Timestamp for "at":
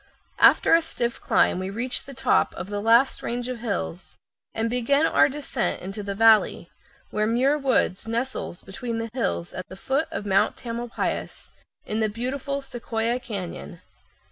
9.53-9.67